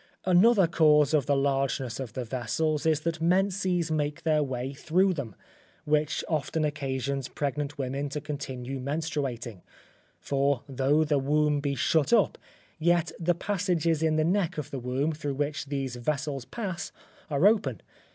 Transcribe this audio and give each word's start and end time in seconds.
Another 0.25 0.65
cause 0.65 1.13
of 1.13 1.27
the 1.27 1.35
largeness 1.35 1.99
of 1.99 2.13
the 2.13 2.25
vessels 2.25 2.87
is, 2.87 3.01
that 3.01 3.21
menses 3.21 3.91
make 3.91 4.23
their 4.23 4.41
way 4.41 4.73
through 4.73 5.13
them, 5.13 5.35
which 5.85 6.23
often 6.27 6.65
occasions 6.65 7.27
pregnant 7.27 7.77
women 7.77 8.09
to 8.09 8.19
continue 8.19 8.79
menstruating: 8.79 9.61
for 10.19 10.63
though 10.67 11.03
the 11.03 11.19
womb 11.19 11.59
be 11.59 11.75
shut 11.75 12.11
up, 12.11 12.39
yet 12.79 13.11
the 13.19 13.35
passages 13.35 14.01
in 14.01 14.15
the 14.15 14.25
neck 14.25 14.57
of 14.57 14.71
the 14.71 14.79
womb 14.79 15.11
through 15.11 15.35
which 15.35 15.67
these 15.67 15.95
vessels 15.97 16.45
pass, 16.45 16.91
are 17.29 17.45
open. 17.45 17.79